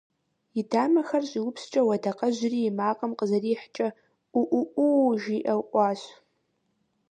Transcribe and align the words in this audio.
И 0.59 0.61
дамэхэр 0.69 1.23
щӀиупскӀэу 1.29 1.89
адакъэжьри 1.95 2.59
и 2.69 2.71
макъым 2.77 3.11
къызэрихькӀэ: 3.19 3.87
Ӏуу 4.31 4.45
Ӏуу 4.49 4.63
Ӏуу!– 4.73 5.11
жиӀэу 5.21 5.63
Ӏуащ. 5.71 6.01